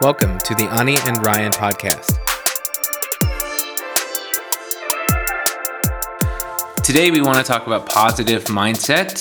Welcome 0.00 0.38
to 0.38 0.54
the 0.54 0.68
Ani 0.68 0.96
and 1.06 1.26
Ryan 1.26 1.50
podcast. 1.50 2.06
Today, 6.84 7.10
we 7.10 7.20
want 7.20 7.38
to 7.38 7.42
talk 7.42 7.66
about 7.66 7.88
positive 7.88 8.44
mindset, 8.44 9.18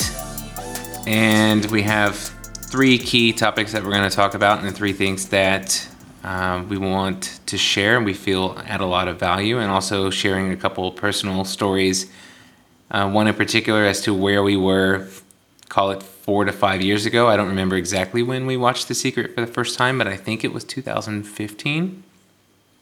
and 1.08 1.66
we 1.72 1.82
have 1.82 2.16
three 2.16 3.00
key 3.00 3.34
topics 3.34 3.72
that 3.72 3.84
we're 3.84 3.90
going 3.90 4.08
to 4.08 4.16
talk 4.16 4.36
about, 4.36 4.64
and 4.64 4.76
three 4.76 4.94
things 4.94 5.30
that 5.30 5.90
um, 6.24 6.70
we 6.70 6.78
want 6.78 7.40
to 7.48 7.58
share 7.58 7.98
and 7.98 8.06
we 8.06 8.14
feel 8.14 8.56
add 8.68 8.80
a 8.80 8.86
lot 8.86 9.08
of 9.08 9.20
value, 9.20 9.58
and 9.58 9.72
also 9.72 10.12
sharing 10.12 10.52
a 10.52 10.56
couple 10.56 10.92
personal 10.92 11.44
stories. 11.44 12.06
Uh, 12.92 13.10
one 13.10 13.28
in 13.28 13.34
particular 13.34 13.84
as 13.84 14.02
to 14.02 14.14
where 14.14 14.44
we 14.44 14.56
were, 14.56 15.08
call 15.70 15.90
it 15.90 16.04
four 16.28 16.44
to 16.44 16.52
five 16.52 16.82
years 16.82 17.06
ago. 17.06 17.30
I 17.30 17.38
don't 17.38 17.48
remember 17.48 17.78
exactly 17.78 18.22
when 18.22 18.46
we 18.46 18.58
watched 18.58 18.90
The 18.90 18.94
Secret 18.94 19.34
for 19.34 19.40
the 19.40 19.48
first 19.48 19.78
time, 19.78 19.98
but 19.98 20.08
I 20.08 20.18
think 20.18 20.44
it 20.44 20.52
was 20.52 20.66
2015, 20.66 22.04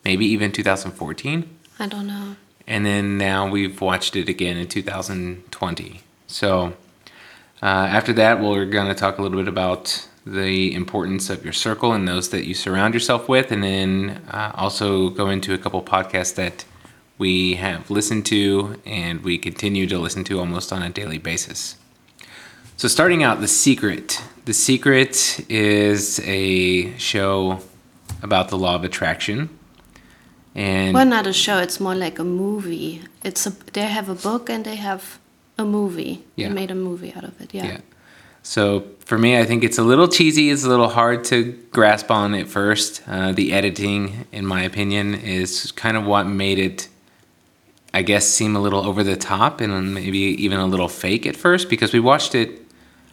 maybe 0.03 0.25
even 0.25 0.51
2014. 0.51 1.57
I 1.77 1.87
don't 1.87 2.07
know. 2.07 2.37
And 2.65 2.87
then 2.87 3.19
now 3.19 3.47
we've 3.47 3.79
watched 3.79 4.15
it 4.15 4.27
again 4.27 4.57
in 4.57 4.67
2020. 4.67 6.01
So 6.25 6.73
uh, 7.61 7.65
after 7.65 8.13
that, 8.13 8.41
we're 8.41 8.65
going 8.65 8.87
to 8.87 8.95
talk 8.95 9.19
a 9.19 9.21
little 9.21 9.37
bit 9.37 9.47
about 9.47 10.07
the 10.25 10.73
importance 10.73 11.29
of 11.29 11.43
your 11.43 11.53
circle 11.53 11.93
and 11.93 12.07
those 12.07 12.29
that 12.29 12.47
you 12.47 12.55
surround 12.55 12.95
yourself 12.95 13.29
with, 13.29 13.51
and 13.51 13.63
then 13.63 14.23
uh, 14.31 14.53
also 14.55 15.09
go 15.11 15.29
into 15.29 15.53
a 15.53 15.59
couple 15.59 15.83
podcasts 15.83 16.33
that 16.33 16.65
we 17.19 17.53
have 17.53 17.91
listened 17.91 18.25
to 18.25 18.81
and 18.87 19.23
we 19.23 19.37
continue 19.37 19.85
to 19.85 19.99
listen 19.99 20.23
to 20.23 20.39
almost 20.39 20.73
on 20.73 20.81
a 20.81 20.89
daily 20.89 21.19
basis. 21.19 21.75
So, 22.77 22.87
starting 22.89 23.23
out, 23.23 23.39
The 23.39 23.47
Secret. 23.47 24.21
The 24.43 24.53
Secret 24.53 25.45
is 25.49 26.19
a 26.25 26.95
show 26.97 27.59
about 28.21 28.49
the 28.49 28.57
law 28.57 28.75
of 28.75 28.83
attraction. 28.83 29.49
And 30.53 30.93
well, 30.93 31.05
not 31.05 31.25
a 31.25 31.33
show. 31.33 31.59
It's 31.59 31.79
more 31.79 31.95
like 31.95 32.19
a 32.19 32.23
movie. 32.23 33.01
It's 33.23 33.45
a. 33.47 33.51
They 33.71 33.81
have 33.81 34.09
a 34.09 34.15
book 34.15 34.49
and 34.49 34.65
they 34.65 34.75
have 34.75 35.19
a 35.57 35.65
movie. 35.65 36.23
Yeah. 36.35 36.49
They 36.49 36.53
made 36.53 36.71
a 36.71 36.75
movie 36.75 37.13
out 37.13 37.23
of 37.23 37.39
it. 37.41 37.53
Yeah. 37.53 37.65
Yeah. 37.65 37.77
So 38.43 38.85
for 38.99 39.17
me, 39.17 39.37
I 39.39 39.45
think 39.45 39.63
it's 39.63 39.77
a 39.77 39.83
little 39.83 40.07
cheesy. 40.07 40.49
It's 40.49 40.63
a 40.63 40.69
little 40.69 40.89
hard 40.89 41.23
to 41.25 41.53
grasp 41.71 42.11
on 42.11 42.35
at 42.35 42.47
first. 42.47 43.01
Uh, 43.07 43.31
the 43.31 43.53
editing, 43.53 44.27
in 44.31 44.45
my 44.45 44.63
opinion, 44.63 45.15
is 45.15 45.71
kind 45.71 45.97
of 45.97 46.05
what 46.05 46.27
made 46.27 46.59
it, 46.59 46.87
I 47.93 48.01
guess, 48.01 48.27
seem 48.27 48.55
a 48.55 48.59
little 48.59 48.85
over 48.85 49.03
the 49.03 49.15
top 49.15 49.61
and 49.61 49.93
maybe 49.93 50.19
even 50.19 50.59
a 50.59 50.67
little 50.67 50.87
fake 50.89 51.25
at 51.25 51.35
first 51.35 51.69
because 51.69 51.91
we 51.93 51.99
watched 51.99 52.35
it. 52.35 52.61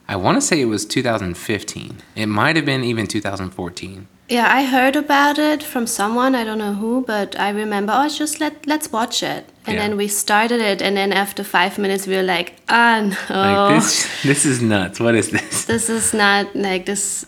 I 0.08 0.17
want 0.17 0.36
to 0.36 0.41
say 0.41 0.61
it 0.61 0.67
was 0.67 0.84
2015. 0.84 1.97
It 2.17 2.27
might 2.27 2.56
have 2.56 2.64
been 2.64 2.84
even 2.84 3.06
2014. 3.06 4.08
Yeah, 4.28 4.48
I 4.50 4.64
heard 4.64 4.97
about 4.97 5.39
it 5.39 5.62
from 5.62 5.86
someone. 5.86 6.34
I 6.34 6.42
don't 6.45 6.58
know 6.58 6.75
who, 6.75 7.05
but 7.06 7.39
I 7.39 7.50
remember. 7.50 7.92
Oh, 7.95 8.08
just 8.08 8.41
let 8.41 8.67
let's 8.67 8.91
watch 8.91 9.23
it. 9.23 9.45
And 9.67 9.75
Yeah. 9.77 9.83
then 9.83 9.97
we 9.97 10.08
started 10.08 10.61
it, 10.61 10.80
and 10.83 10.97
then 10.97 11.12
after 11.12 11.45
five 11.45 11.78
minutes, 11.78 12.06
we 12.06 12.17
were 12.17 12.23
like, 12.23 12.55
ah, 12.69 13.00
no. 13.00 13.34
Like 13.36 13.75
this, 13.75 14.08
this 14.23 14.45
is 14.47 14.62
nuts. 14.62 15.00
What 15.00 15.14
is 15.14 15.30
this? 15.30 15.64
this 15.73 15.89
is 15.91 16.14
not 16.14 16.55
like 16.56 16.86
this 16.86 17.27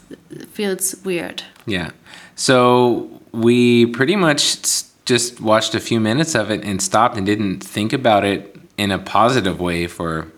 feels 0.52 0.94
weird. 1.04 1.42
Yeah. 1.66 1.90
So 2.36 3.08
we 3.32 3.86
pretty 3.86 4.16
much 4.16 4.56
just 5.04 5.40
watched 5.40 5.74
a 5.74 5.80
few 5.80 6.00
minutes 6.00 6.34
of 6.34 6.50
it 6.50 6.64
and 6.64 6.80
stopped 6.80 7.16
and 7.16 7.26
didn't 7.26 7.60
think 7.60 7.92
about 7.92 8.24
it 8.24 8.56
in 8.78 8.90
a 8.90 8.98
positive 8.98 9.60
way 9.60 9.86
for 9.86 10.32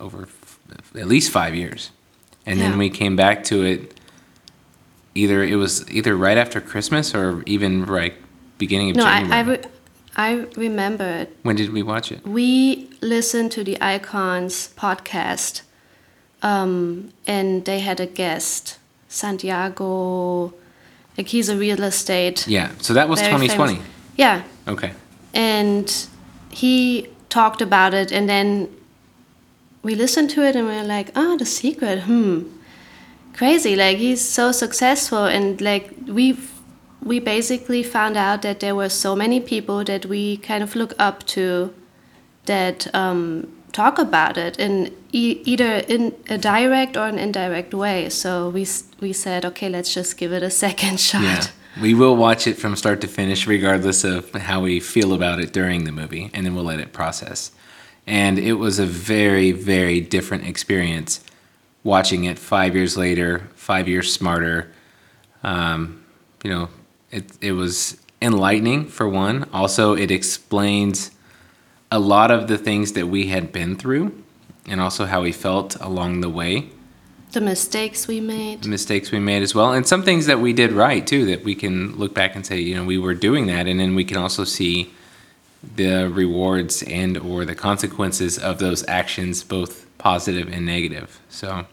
over 0.00 0.22
f- 0.22 0.58
at 0.94 1.06
least 1.06 1.30
five 1.30 1.54
years. 1.54 1.90
And 2.44 2.60
then 2.60 2.78
we 2.78 2.90
came 2.90 3.16
back 3.16 3.42
to 3.44 3.64
it 3.64 3.98
either 5.14 5.42
it 5.42 5.56
was 5.56 5.88
either 5.90 6.14
right 6.16 6.36
after 6.38 6.60
Christmas 6.60 7.14
or 7.14 7.42
even 7.46 7.84
right 7.86 8.14
beginning 8.58 8.90
of 8.90 8.96
No, 8.96 9.04
I 9.06 9.20
January. 9.20 9.32
I, 9.38 9.40
re- 9.50 9.64
I 10.16 10.30
remember 10.56 11.04
it. 11.04 11.36
when 11.42 11.56
did 11.56 11.72
we 11.72 11.82
watch 11.82 12.12
it? 12.12 12.24
We 12.26 12.88
listened 13.00 13.50
to 13.52 13.64
the 13.64 13.76
Icons 13.80 14.72
podcast, 14.76 15.62
um, 16.42 17.12
and 17.26 17.64
they 17.64 17.80
had 17.80 17.98
a 18.00 18.06
guest, 18.06 18.78
Santiago. 19.08 20.52
Like 21.18 21.28
he's 21.28 21.48
a 21.48 21.56
real 21.56 21.82
estate. 21.82 22.46
Yeah. 22.46 22.70
So 22.78 22.92
that 22.94 23.08
was 23.08 23.20
2020. 23.20 23.74
famous- 23.76 23.88
Yeah, 24.16 24.42
Okay. 24.68 24.92
and 25.34 26.06
he 26.50 27.08
talked 27.28 27.60
about 27.62 27.94
it, 27.94 28.12
and 28.12 28.28
then 28.28 28.68
we 29.86 29.94
listened 29.94 30.30
to 30.30 30.42
it, 30.42 30.56
and 30.56 30.66
we 30.66 30.74
are 30.74 30.84
like, 30.96 31.08
"Ah, 31.14 31.36
the 31.38 31.46
secret. 31.46 32.00
Hmm, 32.10 32.34
crazy. 33.32 33.76
Like 33.76 33.98
he's 33.98 34.20
so 34.38 34.52
successful, 34.52 35.24
and 35.36 35.60
like 35.60 35.84
we 36.18 36.36
we 37.10 37.20
basically 37.20 37.82
found 37.84 38.16
out 38.16 38.42
that 38.42 38.58
there 38.58 38.74
were 38.74 38.88
so 38.88 39.14
many 39.14 39.38
people 39.40 39.84
that 39.84 40.06
we 40.06 40.38
kind 40.38 40.62
of 40.62 40.74
look 40.74 40.92
up 40.98 41.24
to 41.34 41.72
that 42.46 42.92
um, 42.94 43.46
talk 43.72 43.98
about 43.98 44.36
it 44.36 44.58
in 44.58 44.90
e- 45.12 45.40
either 45.44 45.72
in 45.94 46.12
a 46.28 46.38
direct 46.38 46.96
or 46.96 47.06
an 47.06 47.18
indirect 47.18 47.72
way. 47.72 48.08
So 48.08 48.50
we 48.50 48.66
we 49.00 49.12
said, 49.12 49.44
okay, 49.44 49.68
let's 49.68 49.94
just 49.94 50.16
give 50.18 50.32
it 50.32 50.42
a 50.42 50.50
second 50.50 50.98
shot. 51.08 51.22
Yeah. 51.22 51.46
We 51.80 51.94
will 51.94 52.16
watch 52.16 52.46
it 52.46 52.56
from 52.58 52.74
start 52.74 53.00
to 53.02 53.06
finish, 53.06 53.46
regardless 53.46 54.02
of 54.02 54.32
how 54.32 54.62
we 54.62 54.80
feel 54.80 55.12
about 55.12 55.38
it 55.40 55.52
during 55.52 55.84
the 55.84 55.92
movie, 55.92 56.30
and 56.32 56.44
then 56.44 56.54
we'll 56.54 56.64
let 56.72 56.80
it 56.80 56.92
process. 56.92 57.52
And 58.06 58.38
it 58.38 58.54
was 58.54 58.78
a 58.78 58.86
very, 58.86 59.52
very 59.52 60.00
different 60.00 60.46
experience 60.46 61.24
watching 61.82 62.24
it 62.24 62.38
five 62.38 62.74
years 62.74 62.96
later, 62.96 63.48
five 63.54 63.88
years 63.88 64.12
smarter. 64.12 64.70
Um, 65.42 66.04
you 66.44 66.50
know, 66.50 66.68
it, 67.10 67.24
it 67.40 67.52
was 67.52 68.00
enlightening 68.22 68.86
for 68.86 69.08
one. 69.08 69.48
Also, 69.52 69.94
it 69.94 70.10
explains 70.10 71.10
a 71.90 71.98
lot 71.98 72.30
of 72.30 72.48
the 72.48 72.58
things 72.58 72.92
that 72.92 73.06
we 73.06 73.28
had 73.28 73.52
been 73.52 73.76
through 73.76 74.22
and 74.68 74.80
also 74.80 75.06
how 75.06 75.22
we 75.22 75.32
felt 75.32 75.76
along 75.76 76.20
the 76.20 76.28
way 76.28 76.68
The 77.32 77.40
mistakes 77.40 78.08
we 78.08 78.20
made. 78.20 78.66
mistakes 78.66 79.12
we 79.12 79.20
made 79.20 79.42
as 79.42 79.54
well 79.54 79.72
and 79.72 79.86
some 79.86 80.02
things 80.02 80.26
that 80.26 80.40
we 80.40 80.52
did 80.52 80.72
right 80.72 81.06
too 81.06 81.24
that 81.26 81.44
we 81.44 81.54
can 81.54 81.96
look 81.96 82.12
back 82.12 82.34
and 82.34 82.44
say 82.44 82.58
you 82.58 82.74
know 82.74 82.84
we 82.84 82.98
were 82.98 83.14
doing 83.14 83.46
that 83.46 83.68
and 83.68 83.78
then 83.78 83.94
we 83.94 84.04
can 84.04 84.16
also 84.16 84.42
see 84.42 84.90
the 85.76 86.08
rewards 86.08 86.82
and 86.84 87.16
or 87.18 87.44
the 87.44 87.54
consequences 87.54 88.38
of 88.38 88.58
those 88.58 88.86
actions 88.88 89.42
both 89.42 89.86
positive 89.98 90.46
and 90.52 90.64
negative 90.66 91.18
so 91.28 91.58
it 91.60 91.66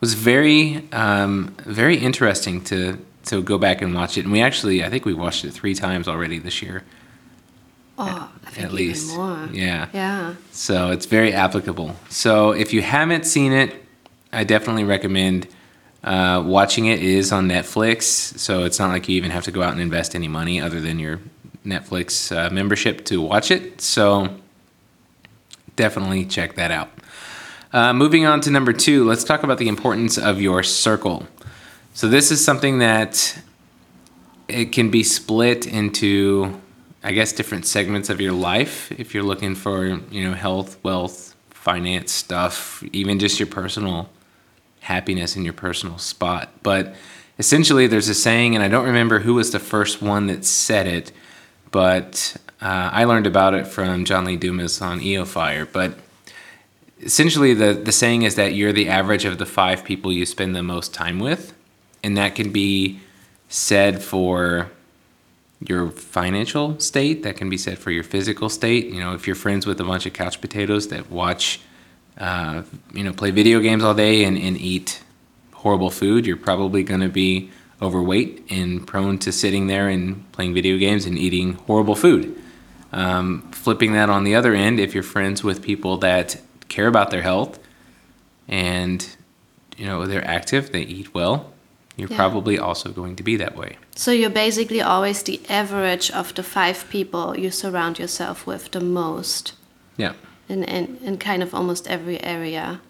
was 0.00 0.14
very 0.14 0.88
um, 0.92 1.54
very 1.66 1.96
interesting 1.96 2.62
to 2.62 2.98
to 3.24 3.42
go 3.42 3.58
back 3.58 3.82
and 3.82 3.94
watch 3.94 4.16
it 4.18 4.24
and 4.24 4.32
we 4.32 4.40
actually 4.40 4.82
i 4.84 4.88
think 4.90 5.04
we 5.04 5.14
watched 5.14 5.44
it 5.44 5.52
three 5.52 5.74
times 5.74 6.06
already 6.08 6.38
this 6.38 6.62
year 6.62 6.82
Oh, 7.98 8.32
I 8.46 8.50
think 8.50 8.58
at 8.66 8.72
even 8.72 8.76
least 8.76 9.14
more. 9.16 9.48
yeah 9.52 9.88
Yeah. 9.92 10.34
so 10.50 10.90
it's 10.90 11.04
very 11.06 11.32
applicable. 11.34 11.94
So 12.08 12.52
if 12.52 12.72
you 12.72 12.80
haven't 12.80 13.26
seen 13.26 13.52
it, 13.52 13.74
I 14.32 14.44
definitely 14.44 14.84
recommend 14.84 15.46
uh, 16.02 16.42
watching. 16.44 16.86
It 16.86 17.02
is 17.02 17.32
on 17.32 17.48
Netflix, 17.48 18.02
so 18.38 18.64
it's 18.64 18.78
not 18.78 18.88
like 18.88 19.08
you 19.10 19.16
even 19.16 19.30
have 19.30 19.44
to 19.44 19.50
go 19.52 19.62
out 19.62 19.72
and 19.72 19.80
invest 19.80 20.14
any 20.14 20.26
money 20.26 20.58
other 20.58 20.80
than 20.80 20.98
your 20.98 21.20
Netflix 21.64 22.34
uh, 22.34 22.50
membership 22.50 23.04
to 23.06 23.20
watch 23.20 23.50
it. 23.50 23.80
So 23.80 24.36
definitely 25.76 26.24
check 26.24 26.54
that 26.54 26.70
out. 26.70 26.90
Uh, 27.72 27.92
moving 27.92 28.26
on 28.26 28.40
to 28.42 28.50
number 28.50 28.72
two, 28.72 29.04
let's 29.04 29.24
talk 29.24 29.42
about 29.42 29.58
the 29.58 29.68
importance 29.68 30.18
of 30.18 30.40
your 30.40 30.62
circle. 30.62 31.26
So 31.94 32.08
this 32.08 32.30
is 32.30 32.44
something 32.44 32.78
that 32.80 33.38
it 34.48 34.72
can 34.72 34.90
be 34.90 35.02
split 35.02 35.66
into 35.66 36.60
I 37.04 37.12
guess 37.12 37.32
different 37.32 37.66
segments 37.66 38.10
of 38.10 38.20
your 38.20 38.32
life 38.32 38.92
if 38.92 39.12
you're 39.12 39.24
looking 39.24 39.56
for, 39.56 39.86
you 39.86 40.28
know, 40.28 40.34
health, 40.34 40.78
wealth, 40.84 41.34
finance 41.50 42.12
stuff, 42.12 42.82
even 42.92 43.18
just 43.18 43.40
your 43.40 43.48
personal 43.48 44.08
happiness 44.80 45.36
in 45.36 45.42
your 45.42 45.52
personal 45.52 45.98
spot. 45.98 46.50
But 46.62 46.94
essentially 47.40 47.88
there's 47.88 48.08
a 48.08 48.14
saying 48.14 48.54
and 48.54 48.62
I 48.62 48.68
don't 48.68 48.84
remember 48.84 49.20
who 49.20 49.34
was 49.34 49.50
the 49.50 49.58
first 49.58 50.00
one 50.00 50.28
that 50.28 50.44
said 50.44 50.86
it, 50.86 51.10
but 51.72 52.36
uh, 52.60 52.90
I 52.92 53.04
learned 53.04 53.26
about 53.26 53.54
it 53.54 53.66
from 53.66 54.04
John 54.04 54.24
Lee 54.24 54.36
Dumas 54.36 54.80
on 54.80 55.02
EO 55.02 55.24
Fire, 55.24 55.66
but 55.66 55.98
essentially 57.02 57.52
the 57.52 57.72
the 57.72 57.92
saying 57.92 58.22
is 58.22 58.36
that 58.36 58.54
you're 58.54 58.72
the 58.72 58.88
average 58.88 59.24
of 59.24 59.38
the 59.38 59.46
five 59.46 59.82
people 59.84 60.12
you 60.12 60.24
spend 60.24 60.54
the 60.54 60.62
most 60.62 60.94
time 60.94 61.18
with 61.18 61.52
and 62.02 62.16
that 62.16 62.34
can 62.34 62.52
be 62.52 63.00
said 63.48 64.02
for 64.02 64.70
your 65.60 65.90
financial 65.90 66.78
state 66.78 67.22
that 67.22 67.36
can 67.36 67.50
be 67.50 67.58
said 67.58 67.78
for 67.78 67.90
your 67.90 68.04
physical 68.04 68.48
state. 68.48 68.86
You 68.86 69.00
know 69.00 69.14
if 69.14 69.26
you're 69.26 69.36
friends 69.36 69.66
with 69.66 69.80
a 69.80 69.84
bunch 69.84 70.06
of 70.06 70.12
couch 70.12 70.40
potatoes 70.40 70.88
that 70.88 71.10
watch 71.10 71.60
uh, 72.18 72.62
you 72.94 73.02
know 73.02 73.12
play 73.12 73.30
video 73.30 73.60
games 73.60 73.82
all 73.82 73.94
day 73.94 74.24
and, 74.24 74.38
and 74.38 74.56
eat 74.56 75.02
horrible 75.52 75.90
food 75.90 76.26
you're 76.26 76.36
probably 76.36 76.82
going 76.82 77.00
to 77.00 77.08
be 77.08 77.50
overweight 77.82 78.44
and 78.50 78.86
prone 78.86 79.18
to 79.18 79.32
sitting 79.32 79.66
there 79.66 79.88
and 79.88 80.30
playing 80.32 80.54
video 80.54 80.76
games 80.78 81.04
and 81.06 81.18
eating 81.18 81.54
horrible 81.66 81.94
food 81.96 82.38
um, 82.92 83.42
flipping 83.52 83.92
that 83.94 84.08
on 84.08 84.24
the 84.24 84.34
other 84.34 84.54
end 84.54 84.78
if 84.78 84.94
you're 84.94 85.02
friends 85.02 85.42
with 85.42 85.62
people 85.62 85.96
that 85.98 86.40
care 86.68 86.86
about 86.86 87.10
their 87.10 87.22
health 87.22 87.58
and 88.48 89.16
you 89.76 89.86
know 89.86 90.06
they're 90.06 90.26
active 90.26 90.70
they 90.72 90.82
eat 90.82 91.12
well 91.14 91.52
you're 91.96 92.08
Yeah. 92.10 92.16
probably 92.16 92.58
also 92.58 92.90
going 92.90 93.16
to 93.16 93.22
be 93.22 93.36
that 93.36 93.54
way. 93.54 93.76
So 93.96 94.12
you're 94.12 94.30
basically 94.30 94.80
always 94.80 95.22
the 95.22 95.38
average 95.50 96.10
of 96.10 96.32
the 96.34 96.42
five 96.42 96.86
people 96.88 97.36
you 97.38 97.50
surround 97.50 97.98
yourself 97.98 98.46
with 98.46 98.70
the 98.70 98.80
most 98.80 99.52
Yeah. 99.98 100.14
in, 100.48 100.64
in, 100.64 100.96
in 101.04 101.18
kind 101.18 101.42
of 101.42 101.54
almost 101.54 101.86
every 101.88 102.18
area. 102.24 102.80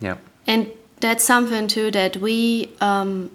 Yeah. 0.00 0.16
And 0.44 0.66
that's 0.98 1.22
something 1.22 1.68
too 1.68 1.92
that 1.92 2.16
we, 2.16 2.68
um, 2.80 3.30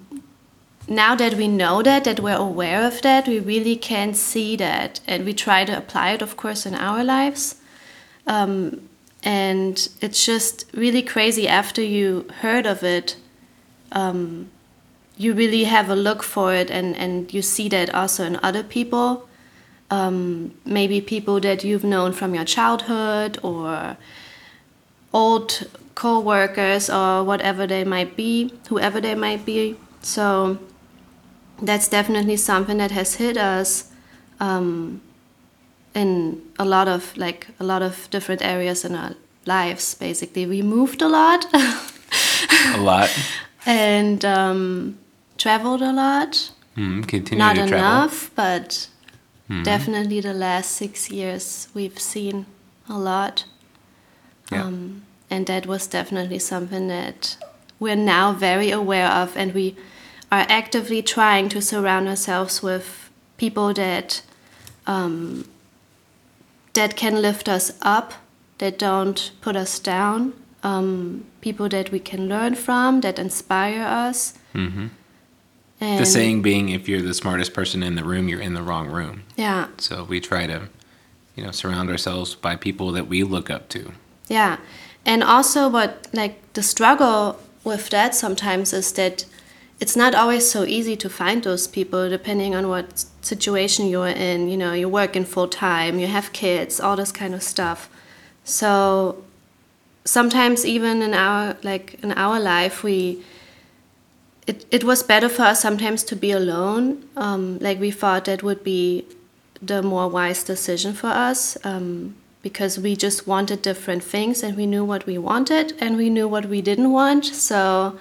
now 0.88 1.16
that 1.16 1.34
we 1.34 1.48
know 1.48 1.84
that, 1.84 2.06
that 2.06 2.19
we're 2.19 2.36
aware 2.36 2.86
of 2.86 3.01
that, 3.01 3.28
we 3.28 3.39
really 3.39 3.75
can 3.75 4.13
see 4.13 4.56
that. 4.56 5.00
And 5.06 5.25
we 5.25 5.34
try 5.34 5.66
to 5.66 5.78
apply 5.78 6.12
it, 6.12 6.22
of 6.22 6.38
course, 6.38 6.66
in 6.66 6.74
our 6.75 7.04
lives. 7.04 7.56
Um, 8.25 8.88
and 9.24 9.89
it's 10.01 10.25
just 10.25 10.66
really 10.74 11.01
crazy 11.01 11.48
after 11.48 11.81
you 11.81 12.28
heard 12.42 12.66
of 12.66 12.84
it. 12.84 13.18
Um, 13.92 14.50
you 15.18 15.34
really 15.34 15.66
have 15.66 15.89
a 15.89 15.95
look 15.95 16.24
for 16.24 16.54
it 16.54 16.69
and, 16.69 16.95
and 16.95 17.34
you 17.34 17.42
see 17.42 17.68
that 17.69 17.94
also 17.94 18.24
in 18.24 18.39
other 18.44 18.63
people. 18.63 19.28
Um, 19.89 20.54
maybe 20.66 21.01
people 21.01 21.39
that 21.39 21.63
you've 21.63 21.84
known 21.84 22.13
from 22.13 22.36
your 22.36 22.45
childhood 22.45 23.39
or 23.42 23.98
old 25.13 25.68
co-workers 25.95 26.89
or 26.89 27.24
whatever 27.24 27.66
they 27.66 27.84
might 27.84 28.16
be 28.16 28.54
whoever 28.69 29.01
they 29.01 29.16
might 29.16 29.45
be 29.45 29.75
so 30.01 30.60
that's 31.62 31.88
definitely 31.88 32.38
something 32.38 32.77
that 32.77 32.92
has 32.92 33.15
hit 33.15 33.38
us 33.38 33.92
um, 34.39 35.01
in 35.95 36.42
a 36.59 36.65
lot 36.65 36.88
of 36.88 37.15
like 37.18 37.48
a 37.59 37.63
lot 37.63 37.81
of 37.81 38.07
different 38.12 38.42
areas 38.42 38.86
in 38.86 38.95
our 38.95 39.15
lives 39.45 39.95
basically 39.95 40.45
we 40.45 40.62
moved 40.62 41.01
a 41.01 41.07
lot 41.07 41.45
A 42.75 42.77
lot. 42.77 43.09
and 43.65 44.24
um, 44.25 44.98
traveled 45.38 45.81
a 45.81 45.92
lot 45.92 46.51
Mm, 46.75 47.07
continue 47.07 47.44
not 47.44 47.56
to 47.56 47.65
travel. 47.68 47.77
enough 47.77 48.30
but 48.36 48.88
definitely 49.63 50.21
the 50.21 50.33
last 50.33 50.71
six 50.71 51.10
years 51.10 51.69
we've 51.74 51.98
seen 52.00 52.45
a 52.88 52.98
lot 53.00 53.45
Yeah. 54.51 54.65
um, 54.65 55.01
and 55.30 55.48
that 55.48 55.65
was 55.65 55.88
definitely 55.88 56.38
something 56.39 56.88
that 56.89 57.38
we're 57.80 57.95
now 57.95 58.31
very 58.33 58.69
aware 58.71 59.07
of 59.10 59.36
and 59.36 59.53
we 59.53 59.75
are 60.31 60.45
actively 60.50 61.01
trying 61.01 61.50
to 61.50 61.62
surround 61.62 62.07
ourselves 62.07 62.62
with 62.62 63.09
people 63.38 63.74
that 63.74 64.21
um, 64.85 65.45
that 66.74 66.95
can 66.95 67.21
lift 67.21 67.50
us 67.50 67.71
up 67.81 68.13
that 68.57 68.77
don't 68.79 69.31
put 69.41 69.56
us 69.56 69.79
down 69.79 70.33
um, 70.63 71.25
people 71.41 71.69
that 71.69 71.91
we 71.91 72.00
can 72.00 72.27
learn 72.27 72.56
from 72.56 73.01
that 73.01 73.19
inspire 73.19 73.83
us 73.83 74.33
hmm 74.53 74.88
The 75.79 76.06
saying 76.06 76.41
being, 76.41 76.69
if 76.69 76.89
you're 76.89 77.03
the 77.03 77.13
smartest 77.13 77.53
person 77.53 77.83
in 77.83 77.94
the 77.95 78.03
room, 78.03 78.27
you're 78.27 78.41
in 78.41 78.56
the 78.56 78.63
wrong 78.63 78.88
room. 78.89 79.21
yeah 79.35 79.68
So 79.77 80.03
we 80.09 80.19
try 80.19 80.47
to, 80.47 80.59
you 81.35 81.44
know, 81.44 81.51
surround 81.51 81.89
ourselves 81.89 82.35
by 82.35 82.56
people 82.56 82.91
that 82.94 83.07
we 83.07 83.24
look 83.24 83.50
up 83.51 83.69
to. 83.69 83.91
Yeah. 84.27 84.57
And 85.06 85.24
also 85.24 85.69
what 85.69 86.07
like 86.13 86.35
the 86.53 86.63
struggle 86.63 87.38
with 87.63 87.89
that 87.89 88.15
sometimes 88.15 88.74
is 88.74 88.91
that 88.94 89.25
it's 89.79 89.95
not 89.95 90.15
always 90.15 90.50
so 90.50 90.63
easy 90.63 90.95
to 90.95 91.09
find 91.09 91.44
those 91.44 91.68
people 91.68 92.09
depending 92.09 92.56
on 92.56 92.68
what 92.68 93.06
situation 93.21 93.88
you're 93.88 94.07
in. 94.07 94.50
You 94.50 94.57
know, 94.57 94.74
you're 94.74 94.89
working 94.89 95.24
full 95.24 95.47
time, 95.47 96.00
you 96.00 96.07
have 96.07 96.33
kids, 96.33 96.79
all 96.79 96.95
this 96.95 97.12
kind 97.12 97.35
of 97.35 97.44
stuff. 97.44 97.89
So 98.44 99.24
sometimes 100.03 100.65
even 100.65 101.01
in 101.01 101.13
our 101.13 101.57
like 101.63 102.00
in 102.01 102.13
our 102.13 102.39
life 102.39 102.81
we 102.81 103.21
it, 104.47 104.65
it 104.71 104.83
was 104.85 105.03
better 105.03 105.27
for 105.27 105.44
us 105.44 105.62
sometimes 105.62 106.03
to 106.03 106.15
be 106.15 106.31
alone. 106.31 107.03
Um, 107.18 107.59
like 107.59 107.79
we 107.79 107.91
thought 107.91 108.25
that 108.25 108.41
would 108.44 108.63
be 108.63 109.06
the 109.62 109.83
more 109.83 110.07
wise 110.07 110.44
decision 110.44 110.94
for 110.94 111.07
us 111.07 111.57
um, 111.65 112.15
because 112.41 112.79
we 112.79 112.95
just 112.95 113.27
wanted 113.27 113.62
different 113.62 114.03
things 114.03 114.44
and 114.44 114.56
we 114.56 114.65
knew 114.65 114.85
what 114.85 115.06
we 115.06 115.18
wanted 115.18 115.74
and 115.81 115.97
we 115.97 116.09
knew 116.09 116.29
what 116.29 116.45
we 116.45 116.62
didn't 116.62 116.91
want. 116.91 117.25
So 117.25 117.97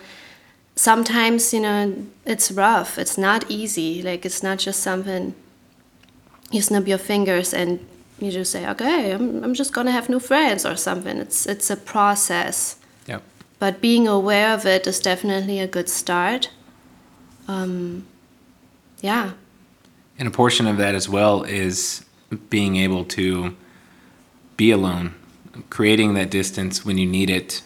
sometimes, 0.77 1.53
you 1.53 1.61
know, 1.61 2.07
it's 2.25 2.51
rough. 2.53 2.99
It's 2.99 3.19
not 3.19 3.51
easy. 3.51 4.03
Like 4.03 4.25
it's 4.27 4.43
not 4.43 4.59
just 4.59 4.81
something 4.81 5.35
you 6.51 6.63
snap 6.63 6.87
your 6.87 6.99
fingers 6.99 7.53
and 7.53 7.85
you 8.21 8.31
just 8.31 8.53
say, 8.53 8.67
okay, 8.69 9.11
I'm, 9.13 9.43
I'm 9.43 9.55
just 9.55 9.73
gonna 9.73 9.91
have 9.91 10.09
new 10.09 10.21
friends 10.21 10.65
or 10.65 10.77
something. 10.77 11.19
It's 11.19 11.47
it's 11.47 11.71
a 11.71 11.77
process 11.77 12.77
Yep. 13.07 13.23
but 13.59 13.81
being 13.81 14.07
aware 14.09 14.53
of 14.55 14.67
it 14.67 14.87
is 14.87 15.01
definitely 15.01 15.61
a 15.61 15.67
good 15.67 15.89
start. 15.89 16.51
Um, 17.49 18.07
yeah, 19.03 19.33
And 20.19 20.27
a 20.27 20.31
portion 20.33 20.67
of 20.67 20.79
that 20.79 20.95
as 20.97 21.09
well 21.09 21.45
is 21.45 22.05
being 22.51 22.75
able 22.77 23.05
to 23.05 23.55
be 24.57 24.73
alone, 24.73 25.15
creating 25.71 26.15
that 26.15 26.29
distance 26.31 26.85
when 26.85 26.99
you 26.99 27.07
need 27.07 27.31
it, 27.31 27.63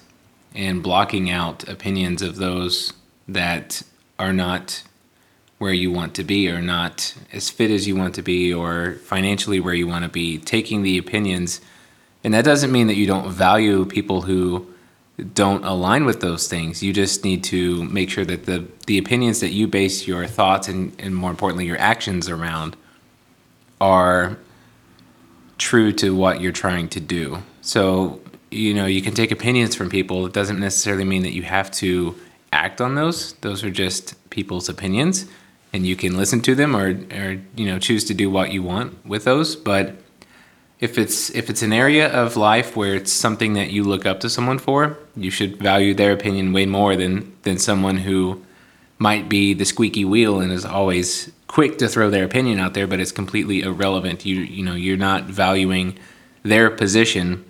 and 0.55 0.83
blocking 0.83 1.31
out 1.31 1.67
opinions 1.69 2.21
of 2.21 2.37
those 2.37 2.93
that 3.32 3.82
are 4.19 4.32
not 4.32 4.82
where 5.59 5.73
you 5.73 5.91
want 5.91 6.15
to 6.15 6.25
be, 6.25 6.49
or 6.49 6.61
not 6.61 7.15
as 7.32 7.50
fit 7.50 7.71
as 7.71 7.87
you 7.87 7.94
want 7.94 8.15
to 8.15 8.23
be, 8.23 8.53
or 8.53 8.94
financially 9.05 9.61
where 9.61 9.75
you 9.75 9.87
want 9.87 10.05
to 10.05 10.11
be. 10.11 10.38
Taking 10.38 10.82
the 10.82 10.97
opinions, 10.97 11.61
and 12.25 12.32
that 12.32 12.44
doesn't 12.44 12.73
mean 12.73 12.87
that 12.87 12.97
you 12.97 13.06
don't 13.06 13.31
value 13.31 13.85
people 13.85 14.23
who 14.23 14.67
don't 15.35 15.65
align 15.65 16.05
with 16.05 16.21
those 16.21 16.49
things. 16.49 16.82
You 16.82 16.93
just 16.93 17.25
need 17.25 17.44
to 17.44 17.85
make 17.85 18.11
sure 18.11 18.25
that 18.25 18.47
the 18.47 18.67
the 18.87 18.99
opinions 18.99 19.41
that 19.41 19.53
you 19.53 19.67
base 19.67 20.06
your 20.06 20.26
thoughts 20.26 20.69
and, 20.69 20.94
and 20.99 21.15
more 21.15 21.31
importantly 21.31 21.67
your 21.67 21.79
actions 21.79 22.29
around 22.29 22.76
are 23.81 24.38
true 25.59 25.93
to 25.93 26.15
what 26.15 26.41
you're 26.41 26.53
trying 26.53 26.88
to 26.88 27.00
do. 27.00 27.43
So, 27.61 28.21
you 28.50 28.73
know, 28.75 28.87
you 28.87 29.03
can 29.03 29.15
take 29.15 29.31
opinions 29.31 29.75
from 29.75 29.91
people. 29.91 30.26
It 30.26 30.33
doesn't 30.33 30.59
necessarily 30.59 31.05
mean 31.05 31.23
that 31.23 31.33
you 31.33 31.43
have 31.43 31.71
to 31.73 32.17
act 32.52 32.81
on 32.81 32.94
those. 32.94 33.35
Those 33.35 33.64
are 33.64 33.70
just 33.70 34.14
people's 34.31 34.69
opinions 34.69 35.26
and 35.73 35.87
you 35.87 35.97
can 35.97 36.17
listen 36.17 36.41
to 36.43 36.55
them 36.55 36.76
or 36.76 36.88
or 37.12 37.41
you 37.56 37.67
know, 37.67 37.79
choose 37.79 38.05
to 38.05 38.14
do 38.14 38.31
what 38.31 38.52
you 38.52 38.62
want 38.62 39.05
with 39.06 39.25
those, 39.25 39.56
but 39.56 39.97
if 40.81 40.97
it's 40.97 41.31
if 41.31 41.50
it's 41.50 41.62
an 41.62 41.73
area 41.73 42.11
of 42.11 42.37
life 42.37 42.76
where 42.76 42.94
it's 42.94 43.12
something 43.12 43.52
that 43.52 43.70
you 43.70 43.85
look 43.85 44.06
up 44.06 44.20
to 44.20 44.31
someone 44.31 44.58
for, 44.58 44.99
you 45.17 45.31
should 45.31 45.58
value 45.58 45.94
their 45.94 46.12
opinion 46.12 46.52
way 46.52 46.67
more 46.67 46.97
than 46.97 47.32
than 47.43 47.58
someone 47.58 47.99
who 47.99 48.43
might 48.99 49.29
be 49.29 49.55
the 49.55 49.64
squeaky 49.64 50.05
wheel 50.05 50.41
and 50.41 50.52
is 50.52 50.64
always 50.64 51.30
quick 51.47 51.78
to 51.78 51.88
throw 51.88 52.11
their 52.11 52.25
opinion 52.25 52.59
out 52.59 52.75
there, 52.75 52.87
but 52.87 53.00
it's 53.00 53.12
completely 53.12 53.61
irrelevant. 53.62 54.25
You 54.25 54.37
you 54.37 54.64
know 54.64 54.75
you're 54.75 54.97
not 54.97 55.25
valuing 55.25 55.99
their 56.42 56.71
position 56.71 57.45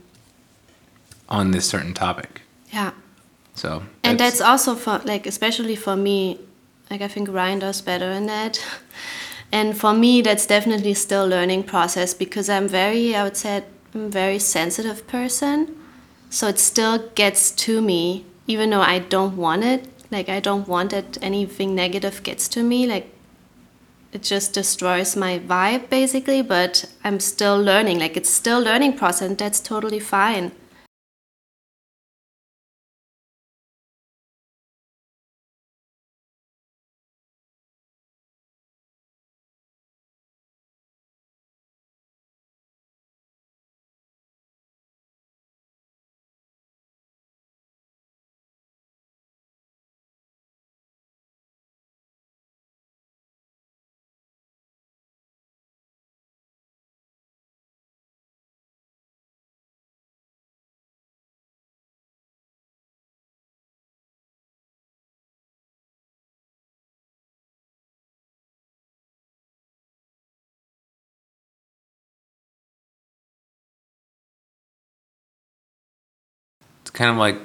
on 1.29 1.53
this 1.53 1.69
certain 1.69 1.95
topic. 1.95 2.43
yeah. 2.73 2.91
So 3.61 3.83
And 4.05 4.19
that's 4.19 4.41
also 4.41 4.75
for 4.75 5.03
like 5.05 5.27
especially 5.27 5.77
for 5.77 5.95
me, 5.95 6.41
like 6.91 7.03
I 7.03 7.09
think 7.09 7.29
Ryan 7.29 7.59
does 7.59 7.83
better 7.83 8.11
in 8.11 8.27
that. 8.27 8.65
And 9.53 9.77
for 9.77 9.93
me, 9.93 10.23
that's 10.23 10.47
definitely 10.47 10.95
still 10.95 11.27
learning 11.27 11.65
process 11.65 12.15
because 12.15 12.49
I'm 12.49 12.69
very, 12.69 13.17
I 13.17 13.25
would 13.25 13.37
say, 13.37 13.65
I'm 13.93 14.05
a 14.05 14.09
very 14.09 14.39
sensitive 14.39 15.09
person. 15.09 15.77
So 16.31 16.47
it 16.47 16.61
still 16.61 17.11
gets 17.17 17.51
to 17.67 17.83
me, 17.83 18.25
even 18.47 18.71
though 18.71 18.81
I 18.81 19.01
don't 19.01 19.37
want 19.37 19.65
it. 19.65 19.89
Like 20.13 20.29
I 20.29 20.39
don't 20.39 20.69
want 20.69 20.91
that 20.91 21.19
anything 21.21 21.75
negative 21.75 22.23
gets 22.23 22.47
to 22.51 22.63
me. 22.63 22.87
Like 22.87 23.13
it 24.13 24.23
just 24.23 24.55
destroys 24.55 25.17
my 25.17 25.41
vibe 25.41 25.91
basically. 25.91 26.43
But 26.43 26.85
I'm 27.03 27.19
still 27.19 27.61
learning. 27.61 27.99
Like 27.99 28.17
it's 28.17 28.31
still 28.31 28.61
learning 28.63 28.97
process, 28.97 29.29
and 29.29 29.37
that's 29.37 29.61
totally 29.61 30.01
fine. 30.01 30.53
It's 76.83 76.91
kind 76.91 77.11
of 77.11 77.17
like 77.17 77.37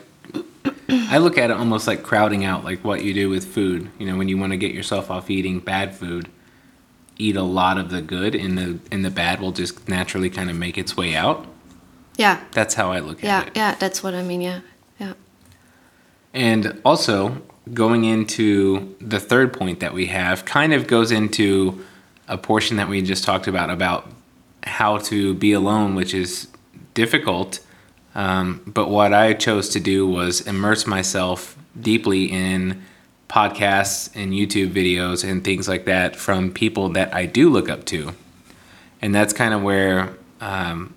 I 0.90 1.18
look 1.18 1.38
at 1.38 1.50
it 1.52 1.58
almost 1.58 1.88
like 1.88 2.04
crowding 2.04 2.44
out, 2.46 2.64
like 2.64 2.84
what 2.84 3.04
you 3.04 3.14
do 3.14 3.30
with 3.30 3.46
food. 3.46 3.90
You 4.00 4.06
know, 4.08 4.18
when 4.18 4.28
you 4.30 4.38
want 4.38 4.52
to 4.52 4.58
get 4.58 4.74
yourself 4.74 5.10
off 5.12 5.30
eating 5.30 5.60
bad 5.60 5.96
food, 5.96 6.30
eat 7.18 7.36
a 7.36 7.44
lot 7.44 7.78
of 7.78 7.90
the 7.90 8.02
good, 8.02 8.36
and 8.36 8.58
the 8.58 8.80
and 8.92 9.04
the 9.06 9.10
bad 9.12 9.40
will 9.42 9.52
just 9.52 9.88
naturally 9.88 10.30
kind 10.30 10.50
of 10.50 10.56
make 10.56 10.78
its 10.78 10.96
way 10.98 11.16
out. 11.16 11.46
Yeah. 12.18 12.42
That's 12.52 12.74
how 12.76 12.92
I 12.92 13.00
look 13.00 13.22
Yeah. 13.22 13.40
at 13.40 13.48
it. 13.48 13.52
Yeah. 13.56 13.70
Yeah, 13.72 13.76
that's 13.76 14.02
what 14.02 14.14
I 14.14 14.24
mean. 14.24 14.42
Yeah. 14.42 14.62
Yeah. 15.00 15.14
And 16.34 16.80
also, 16.86 17.42
going 17.74 18.06
into 18.06 18.96
the 19.02 19.20
third 19.20 19.52
point 19.54 19.80
that 19.82 19.94
we 19.94 20.08
have 20.08 20.46
kind 20.46 20.74
of 20.74 20.88
goes 20.88 21.12
into 21.12 21.84
a 22.28 22.38
portion 22.38 22.78
that 22.78 22.88
we 22.90 23.02
just 23.02 23.24
talked 23.24 23.48
about 23.48 23.70
about 23.70 24.10
how 24.64 24.98
to 24.98 25.34
be 25.36 25.52
alone, 25.52 25.94
which 25.96 26.14
is 26.14 26.48
difficult. 26.94 27.60
Um, 28.16 28.62
but 28.66 28.90
what 28.90 29.14
I 29.14 29.34
chose 29.34 29.70
to 29.70 29.80
do 29.80 30.08
was 30.08 30.42
immerse 30.42 30.88
myself 30.88 31.58
deeply 31.80 32.26
in 32.26 32.82
podcasts 33.30 34.10
and 34.16 34.32
YouTube 34.32 34.72
videos 34.72 35.30
and 35.30 35.44
things 35.44 35.68
like 35.68 35.86
that 35.86 36.16
from 36.16 36.52
people 36.52 36.90
that 36.90 37.14
I 37.14 37.26
do 37.26 37.50
look 37.50 37.70
up 37.70 37.86
to. 37.86 38.14
And 39.02 39.14
that's 39.14 39.34
kind 39.34 39.54
of 39.54 39.62
where 39.62 40.16
um, 40.40 40.94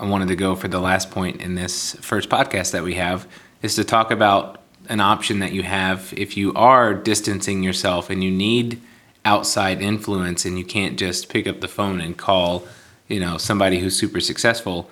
I 0.00 0.06
wanted 0.06 0.28
to 0.28 0.36
go 0.36 0.56
for 0.56 0.68
the 0.68 0.80
last 0.80 1.10
point 1.10 1.40
in 1.40 1.54
this 1.54 1.94
first 2.00 2.28
podcast 2.28 2.72
that 2.72 2.82
we 2.82 2.94
have 2.94 3.28
is 3.60 3.76
to 3.76 3.84
talk 3.84 4.10
about 4.10 4.60
an 4.88 5.00
option 5.00 5.38
that 5.40 5.52
you 5.52 5.62
have 5.62 6.12
if 6.16 6.36
you 6.36 6.52
are 6.54 6.94
distancing 6.94 7.62
yourself 7.62 8.10
and 8.10 8.24
you 8.24 8.30
need 8.30 8.80
outside 9.24 9.80
influence 9.80 10.44
and 10.44 10.58
you 10.58 10.64
can't 10.64 10.98
just 10.98 11.28
pick 11.28 11.46
up 11.46 11.60
the 11.60 11.68
phone 11.68 12.00
and 12.00 12.16
call, 12.16 12.66
you 13.08 13.20
know, 13.20 13.38
somebody 13.38 13.78
who's 13.78 13.96
super 13.96 14.20
successful. 14.20 14.90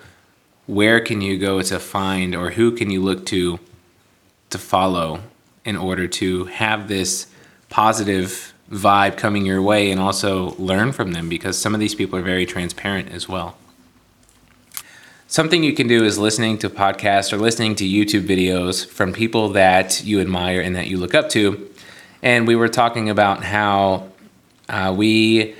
Where 0.67 0.99
can 0.99 1.21
you 1.21 1.37
go 1.37 1.61
to 1.61 1.79
find 1.79 2.35
or 2.35 2.51
who 2.51 2.71
can 2.71 2.89
you 2.89 3.01
look 3.01 3.25
to 3.27 3.59
to 4.49 4.57
follow 4.57 5.21
in 5.63 5.75
order 5.75 6.07
to 6.07 6.45
have 6.45 6.87
this 6.87 7.27
positive 7.69 8.53
vibe 8.71 9.17
coming 9.17 9.45
your 9.45 9.61
way 9.61 9.91
and 9.91 9.99
also 9.99 10.55
learn 10.55 10.91
from 10.91 11.11
them 11.11 11.29
because 11.29 11.57
some 11.57 11.73
of 11.73 11.79
these 11.79 11.95
people 11.95 12.17
are 12.17 12.23
very 12.23 12.45
transparent 12.45 13.11
as 13.11 13.27
well. 13.27 13.57
Something 15.27 15.63
you 15.63 15.73
can 15.73 15.87
do 15.87 16.03
is 16.03 16.17
listening 16.17 16.57
to 16.59 16.69
podcasts 16.69 17.31
or 17.31 17.37
listening 17.37 17.75
to 17.75 17.85
YouTube 17.85 18.27
videos 18.27 18.85
from 18.85 19.13
people 19.13 19.49
that 19.49 20.03
you 20.03 20.19
admire 20.19 20.59
and 20.59 20.75
that 20.75 20.87
you 20.87 20.97
look 20.97 21.15
up 21.15 21.29
to. 21.29 21.69
And 22.21 22.45
we 22.45 22.55
were 22.55 22.67
talking 22.67 23.09
about 23.09 23.43
how 23.43 24.09
uh, 24.67 24.93
we 24.95 25.55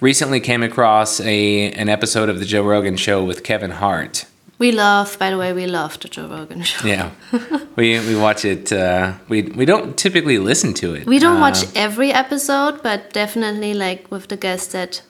recently 0.00 0.40
came 0.40 0.64
across 0.64 1.20
a 1.20 1.70
an 1.72 1.88
episode 1.88 2.28
of 2.28 2.40
the 2.40 2.44
Joe 2.44 2.64
Rogan 2.64 2.96
Show 2.96 3.22
with 3.22 3.44
Kevin 3.44 3.70
Hart. 3.70 4.24
We 4.62 4.70
love, 4.70 5.18
by 5.18 5.30
the 5.30 5.36
way, 5.42 5.52
we 5.52 5.66
love 5.66 5.98
the 5.98 6.08
Joe 6.08 6.28
Rogan 6.28 6.62
show. 6.62 6.86
Yeah, 6.86 7.10
we 7.76 7.98
we 8.08 8.14
watch 8.26 8.44
it. 8.44 8.70
Uh, 8.72 9.12
we 9.28 9.42
we 9.58 9.64
don't 9.64 9.96
typically 9.96 10.38
listen 10.38 10.72
to 10.74 10.94
it. 10.94 11.04
We 11.06 11.18
don't 11.18 11.36
Uh, 11.38 11.46
watch 11.50 11.60
every 11.74 12.10
episode, 12.12 12.74
but 12.82 13.00
definitely 13.12 13.74
like 13.74 14.00
with 14.10 14.26
the 14.28 14.36
guests 14.36 14.72
that, 14.72 15.02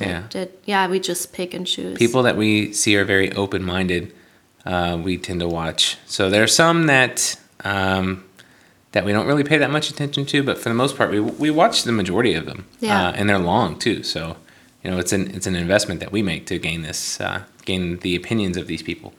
Yeah. 0.00 0.22
that 0.30 0.48
yeah, 0.66 0.90
we 0.90 0.98
just 1.00 1.32
pick 1.32 1.54
and 1.54 1.66
choose. 1.66 1.98
people 1.98 2.22
that 2.22 2.36
we 2.36 2.72
see 2.72 2.96
are 2.98 3.04
very 3.06 3.28
open 3.32 3.62
minded. 3.64 4.12
Uh, 4.64 4.96
we 5.06 5.16
tend 5.18 5.40
to 5.40 5.48
watch. 5.48 5.96
So 6.06 6.30
there 6.30 6.42
are 6.42 6.54
some 6.62 6.86
that 6.86 7.36
um, 7.64 8.22
that 8.92 9.04
we 9.04 9.12
don't 9.12 9.26
really 9.26 9.44
pay 9.44 9.58
that 9.58 9.70
much 9.70 9.90
attention 9.90 10.24
to, 10.26 10.42
but 10.44 10.56
for 10.58 10.68
the 10.68 10.74
most 10.82 10.96
part, 10.96 11.10
we 11.10 11.20
we 11.20 11.50
watch 11.50 11.82
the 11.82 11.92
majority 11.92 12.38
of 12.38 12.44
them. 12.44 12.64
Yeah. 12.80 13.08
uh, 13.08 13.12
and 13.16 13.28
they're 13.28 13.44
long 13.54 13.78
too. 13.78 14.02
So 14.02 14.20
you 14.82 14.90
know, 14.90 14.98
it's 14.98 15.12
an 15.12 15.34
it's 15.34 15.46
an 15.46 15.56
investment 15.56 16.00
that 16.00 16.12
we 16.12 16.22
make 16.22 16.46
to 16.46 16.58
gain 16.58 16.82
this 16.82 17.20
uh, 17.20 17.42
gain 17.64 17.98
the 17.98 18.14
opinions 18.16 18.56
of 18.56 18.66
these 18.66 18.82
people. 18.82 19.12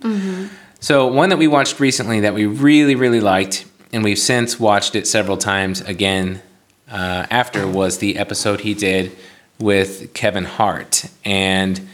So 0.79 1.07
one 1.07 1.29
that 1.29 1.37
we 1.37 1.47
watched 1.47 1.79
recently 1.79 2.21
that 2.21 2.33
we 2.33 2.45
really 2.45 2.95
really 2.95 3.19
liked, 3.19 3.65
and 3.91 4.03
we've 4.03 4.19
since 4.19 4.59
watched 4.59 4.95
it 4.95 5.07
several 5.07 5.37
times 5.37 5.81
again 5.81 6.41
uh, 6.89 7.25
after 7.29 7.67
was 7.67 7.97
the 7.97 8.17
episode 8.17 8.61
he 8.61 8.73
did 8.73 9.15
with 9.59 10.13
Kevin 10.13 10.45
Hart 10.45 11.05
and. 11.25 11.87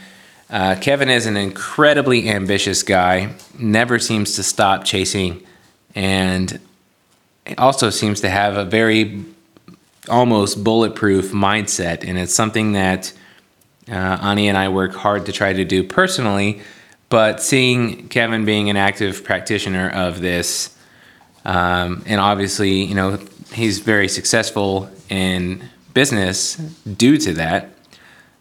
Uh, 0.48 0.76
Kevin 0.80 1.08
is 1.08 1.26
an 1.26 1.36
incredibly 1.36 2.28
ambitious 2.28 2.84
guy, 2.84 3.34
never 3.58 3.98
seems 3.98 4.36
to 4.36 4.44
stop 4.44 4.84
chasing, 4.84 5.44
and 5.96 6.60
also 7.58 7.90
seems 7.90 8.20
to 8.20 8.28
have 8.28 8.56
a 8.56 8.64
very 8.64 9.24
almost 10.08 10.62
bulletproof 10.62 11.32
mindset. 11.32 12.04
And 12.06 12.16
it's 12.16 12.32
something 12.32 12.72
that 12.72 13.12
uh, 13.88 14.18
Ani 14.22 14.48
and 14.48 14.58
I 14.58 14.68
work 14.68 14.94
hard 14.94 15.26
to 15.26 15.32
try 15.32 15.52
to 15.52 15.64
do 15.64 15.82
personally. 15.82 16.60
But 17.08 17.40
seeing 17.40 18.08
Kevin 18.08 18.44
being 18.44 18.68
an 18.68 18.76
active 18.76 19.22
practitioner 19.22 19.88
of 19.90 20.20
this, 20.20 20.76
um, 21.44 22.02
and 22.06 22.20
obviously, 22.20 22.82
you 22.82 22.96
know, 22.96 23.18
he's 23.52 23.78
very 23.78 24.08
successful 24.08 24.90
in 25.08 25.62
business 25.94 26.56
due 26.96 27.16
to 27.18 27.34
that 27.34 27.76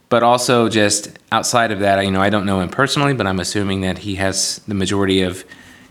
but 0.10 0.24
also 0.24 0.70
just 0.70 1.10
outside 1.32 1.72
of 1.72 1.80
that, 1.80 2.04
you 2.06 2.12
know, 2.12 2.22
I 2.22 2.30
don't 2.30 2.46
know 2.46 2.62
him 2.62 2.70
personally, 2.70 3.14
but 3.14 3.28
I'm 3.28 3.40
assuming 3.40 3.82
that 3.82 4.00
he 4.00 4.16
has 4.16 4.62
the 4.68 4.74
majority 4.74 5.22
of 5.22 5.44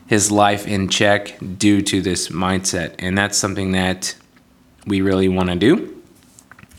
his 0.06 0.30
life 0.30 0.66
in 0.66 0.88
check 0.88 1.36
due 1.58 1.82
to 1.82 2.00
this 2.00 2.28
mindset. 2.28 2.94
And 2.98 3.16
that's 3.16 3.36
something 3.36 3.72
that 3.72 4.14
we 4.86 5.00
really 5.00 5.28
want 5.28 5.50
to 5.50 5.56
do. 5.56 6.02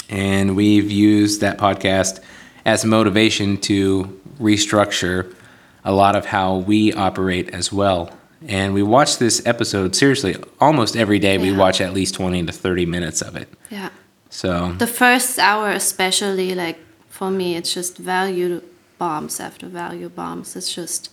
And 0.09 0.55
we've 0.55 0.91
used 0.91 1.41
that 1.41 1.57
podcast 1.57 2.19
as 2.65 2.83
motivation 2.83 3.57
to 3.57 4.19
restructure 4.39 5.33
a 5.83 5.91
lot 5.91 6.15
of 6.15 6.25
how 6.25 6.57
we 6.57 6.91
operate 6.93 7.49
as 7.51 7.71
well. 7.71 8.11
And 8.47 8.73
we 8.73 8.83
watch 8.83 9.17
this 9.17 9.45
episode 9.45 9.95
seriously 9.95 10.35
almost 10.59 10.95
every 10.95 11.19
day. 11.19 11.37
We 11.37 11.51
watch 11.55 11.79
at 11.79 11.93
least 11.93 12.15
20 12.15 12.45
to 12.45 12.51
30 12.51 12.85
minutes 12.85 13.21
of 13.21 13.35
it. 13.35 13.47
yeah. 13.69 13.89
So, 14.29 14.73
The 14.73 14.87
first 14.87 15.39
hour, 15.39 15.69
especially, 15.69 16.55
like 16.55 16.77
for 17.09 17.31
me, 17.31 17.55
it's 17.55 17.73
just 17.73 17.97
value 17.97 18.61
bombs 18.97 19.39
after 19.39 19.67
value 19.67 20.09
bombs. 20.09 20.55
It's 20.55 20.73
just 20.73 21.09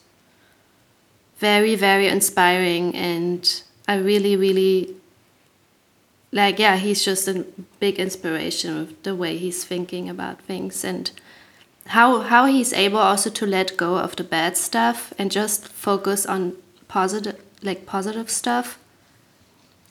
very, 1.39 1.77
very 1.77 2.09
inspiring, 2.09 2.95
and 2.97 3.63
I 3.87 3.97
really, 3.97 4.35
really 4.35 4.97
like. 6.33 6.59
Yeah, 6.59 6.77
he's 6.77 7.05
just 7.05 7.29
a 7.29 7.47
big 7.79 7.99
inspiration 8.01 8.77
of 8.77 9.01
the 9.05 9.15
way 9.15 9.37
he's 9.39 9.65
thinking 9.65 10.09
about 10.09 10.41
things 10.41 10.85
and 10.85 11.11
how 11.87 12.21
how 12.21 12.47
he's 12.47 12.73
able 12.73 12.99
also 12.99 13.31
to 13.31 13.47
let 13.47 13.77
go 13.77 13.97
of 13.97 14.17
the 14.17 14.25
bad 14.25 14.57
stuff 14.57 15.13
and 15.19 15.31
just 15.31 15.69
focus 15.69 16.27
on 16.27 16.57
positive, 16.89 17.41
like 17.63 17.87
positive 17.87 18.31
stuff. 18.31 18.79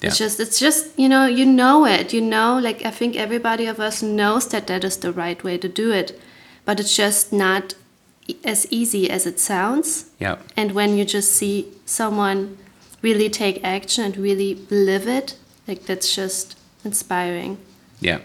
It's 0.03 0.17
just, 0.17 0.39
it's 0.39 0.59
just, 0.59 0.97
you 0.97 1.07
know, 1.07 1.27
you 1.27 1.45
know 1.45 1.85
it. 1.85 2.11
You 2.11 2.21
know, 2.21 2.57
like 2.57 2.83
I 2.83 2.89
think 2.89 3.15
everybody 3.15 3.67
of 3.67 3.79
us 3.79 4.01
knows 4.01 4.47
that 4.47 4.65
that 4.65 4.83
is 4.83 4.97
the 4.97 5.11
right 5.11 5.43
way 5.43 5.59
to 5.59 5.69
do 5.69 5.91
it, 5.91 6.19
but 6.65 6.79
it's 6.79 6.95
just 6.95 7.31
not 7.31 7.75
as 8.43 8.65
easy 8.71 9.09
as 9.09 9.25
it 9.27 9.39
sounds. 9.39 10.09
yeah. 10.19 10.37
And 10.57 10.71
when 10.71 10.97
you 10.97 11.05
just 11.05 11.33
see 11.33 11.67
someone 11.85 12.57
really 13.01 13.29
take 13.29 13.63
action 13.63 14.05
and 14.05 14.17
really 14.17 14.55
live 14.69 15.07
it, 15.07 15.35
like 15.67 15.85
that's 15.85 16.15
just 16.15 16.57
inspiring. 16.83 17.57
Yeah. 17.99 18.19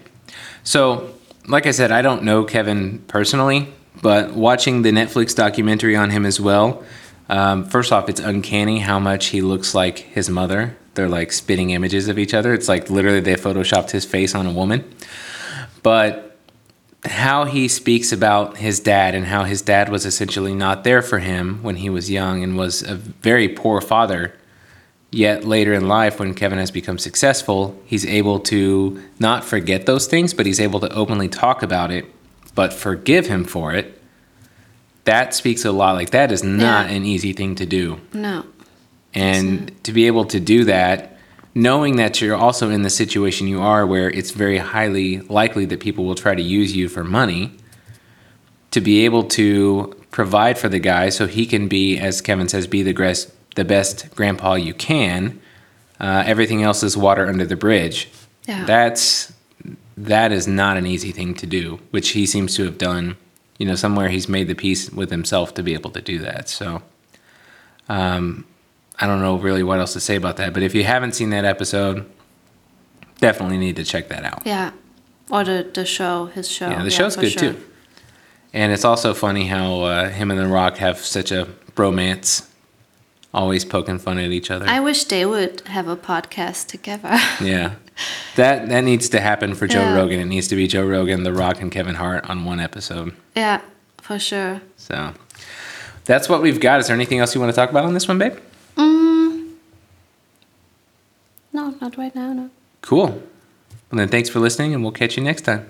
So, 0.63 1.13
like 1.47 1.65
I 1.65 1.71
said, 1.71 1.91
I 1.91 2.01
don't 2.01 2.23
know 2.23 2.43
Kevin 2.43 2.99
personally, 3.07 3.73
but 4.01 4.33
watching 4.33 4.81
the 4.81 4.91
Netflix 4.91 5.35
documentary 5.35 5.95
on 5.95 6.09
him 6.09 6.25
as 6.25 6.39
well, 6.39 6.83
um, 7.29 7.65
first 7.65 7.91
off, 7.91 8.09
it's 8.09 8.19
uncanny 8.19 8.79
how 8.79 8.99
much 8.99 9.27
he 9.27 9.41
looks 9.41 9.73
like 9.73 9.99
his 9.99 10.29
mother. 10.29 10.77
They're 10.93 11.09
like 11.09 11.31
spitting 11.31 11.71
images 11.71 12.07
of 12.07 12.17
each 12.17 12.33
other. 12.33 12.53
It's 12.53 12.67
like 12.67 12.89
literally 12.89 13.19
they 13.19 13.35
photoshopped 13.35 13.91
his 13.91 14.05
face 14.05 14.33
on 14.35 14.45
a 14.45 14.51
woman. 14.51 14.89
But 15.83 16.37
how 17.05 17.45
he 17.45 17.67
speaks 17.67 18.11
about 18.11 18.57
his 18.57 18.79
dad 18.79 19.15
and 19.15 19.25
how 19.25 19.43
his 19.43 19.61
dad 19.61 19.89
was 19.89 20.05
essentially 20.05 20.53
not 20.53 20.83
there 20.83 21.01
for 21.01 21.19
him 21.19 21.61
when 21.63 21.77
he 21.77 21.89
was 21.89 22.09
young 22.09 22.43
and 22.43 22.57
was 22.57 22.81
a 22.81 22.95
very 22.95 23.47
poor 23.47 23.79
father 23.79 24.33
Yet 25.11 25.45
later 25.45 25.73
in 25.73 25.87
life, 25.87 26.19
when 26.19 26.33
Kevin 26.33 26.59
has 26.59 26.69
become 26.71 26.97
successful, 26.97 27.81
he's 27.85 28.05
able 28.05 28.39
to 28.41 29.01
not 29.19 29.45
forget 29.45 29.85
those 29.85 30.05
things, 30.05 30.33
but 30.33 30.45
he's 30.45 30.59
able 30.59 30.79
to 30.81 30.93
openly 30.93 31.29
talk 31.29 31.63
about 31.63 31.91
it, 31.91 32.05
but 32.55 32.73
forgive 32.73 33.27
him 33.27 33.45
for 33.45 33.73
it. 33.73 33.99
That 35.05 35.33
speaks 35.33 35.63
a 35.63 35.71
lot. 35.71 35.95
Like, 35.95 36.09
that 36.09 36.31
is 36.31 36.43
not 36.43 36.89
Yeah. 36.89 36.95
an 36.95 37.05
easy 37.05 37.31
thing 37.31 37.55
to 37.55 37.65
do. 37.65 38.01
No. 38.13 38.43
And 39.13 39.71
to 39.83 39.93
be 39.93 40.07
able 40.07 40.25
to 40.25 40.39
do 40.41 40.65
that, 40.65 41.17
knowing 41.55 41.95
that 41.95 42.19
you're 42.21 42.35
also 42.35 42.69
in 42.69 42.81
the 42.81 42.89
situation 42.89 43.47
you 43.47 43.61
are 43.61 43.85
where 43.85 44.09
it's 44.09 44.31
very 44.31 44.57
highly 44.57 45.21
likely 45.21 45.63
that 45.65 45.79
people 45.79 46.03
will 46.05 46.15
try 46.15 46.35
to 46.35 46.41
use 46.41 46.75
you 46.75 46.89
for 46.89 47.03
money, 47.05 47.53
to 48.71 48.81
be 48.81 49.05
able 49.05 49.23
to 49.23 49.95
provide 50.11 50.57
for 50.57 50.67
the 50.67 50.79
guy 50.79 51.07
so 51.09 51.25
he 51.25 51.45
can 51.45 51.69
be, 51.69 51.97
as 51.97 52.19
Kevin 52.21 52.49
says, 52.49 52.67
be 52.67 52.83
the, 52.83 52.91
gres- 52.93 53.31
the 53.57 53.65
best 53.65 54.15
grandpa 54.15 54.53
you 54.53 54.73
can. 54.73 55.41
Uh, 55.99 56.23
everything 56.25 56.63
else 56.63 56.83
is 56.83 56.95
water 56.95 57.27
under 57.27 57.45
the 57.45 57.57
bridge. 57.57 58.09
Yeah. 58.47 58.63
That's 58.65 59.33
that 59.97 60.31
is 60.31 60.47
not 60.47 60.77
an 60.77 60.85
easy 60.85 61.11
thing 61.11 61.33
to 61.33 61.47
do, 61.47 61.79
which 61.89 62.09
he 62.09 62.25
seems 62.25 62.55
to 62.55 62.63
have 62.63 62.77
done. 62.77 63.17
You 63.57 63.65
know, 63.65 63.75
somewhere 63.75 64.09
he's 64.09 64.29
made 64.29 64.47
the 64.47 64.53
peace 64.53 64.91
with 64.91 65.09
himself 65.09 65.55
to 65.55 65.63
be 65.63 65.73
able 65.73 65.89
to 65.91 66.01
do 66.01 66.19
that. 66.19 66.47
So, 66.47 66.83
um, 67.89 68.45
I 68.99 69.07
don't 69.07 69.19
know 69.19 69.37
really 69.37 69.63
what 69.63 69.79
else 69.79 69.93
to 69.93 69.99
say 69.99 70.15
about 70.15 70.37
that. 70.37 70.53
But 70.53 70.61
if 70.61 70.75
you 70.75 70.83
haven't 70.83 71.13
seen 71.13 71.31
that 71.31 71.43
episode, 71.43 72.07
definitely 73.19 73.57
need 73.57 73.75
to 73.77 73.83
check 73.83 74.09
that 74.09 74.23
out. 74.23 74.43
Yeah. 74.45 74.71
Or 75.31 75.43
the, 75.43 75.67
the 75.73 75.85
show, 75.85 76.27
his 76.27 76.47
show. 76.47 76.69
Yeah, 76.69 76.83
the 76.83 76.91
show's 76.91 77.15
good 77.15 77.31
sure. 77.31 77.53
too. 77.53 77.63
And 78.53 78.71
it's 78.71 78.85
also 78.85 79.15
funny 79.15 79.47
how 79.47 79.81
uh, 79.81 80.09
him 80.09 80.29
and 80.29 80.39
The 80.39 80.47
Rock 80.47 80.77
have 80.77 80.99
such 80.99 81.31
a 81.31 81.47
bromance, 81.75 82.47
always 83.33 83.65
poking 83.65 83.99
fun 83.99 84.17
at 84.17 84.31
each 84.31 84.49
other. 84.51 84.65
I 84.67 84.79
wish 84.79 85.03
they 85.05 85.25
would 85.25 85.61
have 85.67 85.87
a 85.87 85.95
podcast 85.95 86.67
together. 86.67 87.09
yeah, 87.43 87.75
that 88.35 88.69
that 88.69 88.81
needs 88.81 89.09
to 89.09 89.19
happen 89.19 89.53
for 89.55 89.67
Joe 89.67 89.81
Yeah. 89.81 89.95
Rogan. 89.95 90.19
It 90.19 90.25
needs 90.25 90.47
to 90.49 90.55
be 90.55 90.67
Joe 90.67 90.85
Rogan, 90.85 91.23
The 91.23 91.33
Rock, 91.33 91.61
and 91.61 91.71
Kevin 91.71 91.95
Hart 91.95 92.29
on 92.29 92.45
one 92.45 92.59
episode. 92.59 93.13
yeah, 93.35 93.61
for 93.97 94.17
sure. 94.19 94.61
So 94.77 95.13
that's 96.05 96.29
what 96.29 96.41
we've 96.41 96.59
got. 96.59 96.79
Is 96.79 96.87
there 96.87 96.95
anything 96.95 97.19
else 97.19 97.35
you 97.35 97.41
want 97.41 97.51
to 97.53 97.55
talk 97.55 97.69
about 97.69 97.85
on 97.85 97.93
this 97.93 98.07
one, 98.07 98.17
babe? 98.17 98.37
Mm, 98.75 99.53
no, 101.53 101.75
not 101.81 101.97
right 101.97 102.15
now, 102.15 102.33
no. 102.33 102.49
Cool. 102.81 103.07
Well, 103.91 103.99
then 103.99 104.07
thanks 104.09 104.29
for 104.29 104.39
listening, 104.39 104.73
and 104.73 104.83
we'll 104.83 104.91
catch 104.91 105.17
you 105.17 105.23
next 105.23 105.41
time. 105.41 105.69